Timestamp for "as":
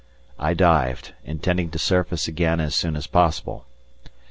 2.59-2.73, 2.95-3.05